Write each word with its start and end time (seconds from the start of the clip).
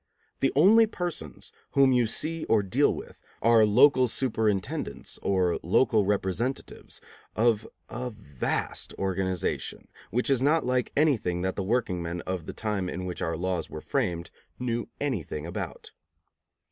The 0.39 0.51
only 0.55 0.87
persons 0.87 1.51
whom 1.73 1.91
you 1.91 2.07
see 2.07 2.43
or 2.45 2.63
deal 2.63 2.91
with 2.91 3.21
are 3.39 3.67
local 3.67 4.07
superintendents 4.07 5.19
or 5.21 5.59
local 5.61 6.05
representatives 6.07 7.01
of 7.35 7.67
a 7.87 8.09
vast 8.09 8.95
organization, 8.97 9.89
which 10.09 10.31
is 10.31 10.41
not 10.41 10.65
like 10.65 10.91
anything 10.97 11.41
that 11.43 11.55
the 11.55 11.61
workingmen 11.63 12.21
of 12.21 12.47
the 12.47 12.51
time 12.53 12.89
in 12.89 13.05
which 13.05 13.21
our 13.21 13.37
laws 13.37 13.69
were 13.69 13.79
framed 13.79 14.31
knew 14.57 14.87
anything 14.99 15.45
about. 15.45 15.91